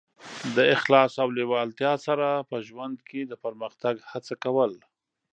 [0.55, 4.71] د اخلاص او لېوالتیا سره په ژوند کې د پرمختګ هڅه کول.